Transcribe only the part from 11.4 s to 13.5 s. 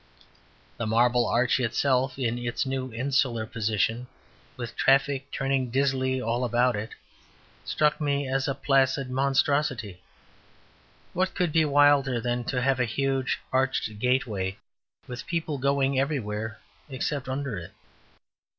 be wilder than to have a huge